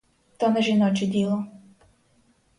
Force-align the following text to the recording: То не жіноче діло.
То 0.37 0.49
не 0.53 0.61
жіноче 0.67 1.05
діло. 1.17 1.39